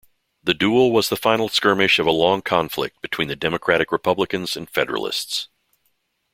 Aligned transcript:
The 0.43 0.55
duel 0.55 0.91
was 0.91 1.09
the 1.09 1.15
final 1.15 1.47
skirmish 1.47 1.99
of 1.99 2.07
a 2.07 2.11
long 2.11 2.41
conflict 2.41 3.03
between 3.03 3.27
Democratic-Republicans 3.37 4.57
and 4.57 4.67
Federalists. 4.67 5.47